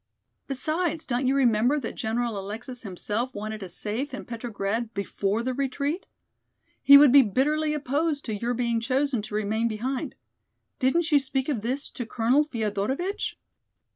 [0.47, 5.53] Besides, don't you remember that General Alexis himself wanted us safe in Petrograd before the
[5.53, 6.07] retreat.
[6.81, 10.15] He would be bitterly opposed to your being chosen to remain behind.
[10.79, 13.37] Didn't you speak of this to Colonel Feodorovitch?"